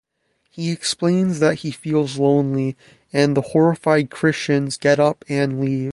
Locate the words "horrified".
3.41-4.09